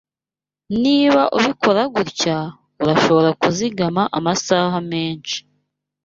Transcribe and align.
Niba 0.83 1.21
ubikora 1.37 1.81
gutya, 1.95 2.37
urashobora 2.81 3.29
kuzigama 3.41 4.01
amasaha 4.17 4.77
menshi. 4.91 5.37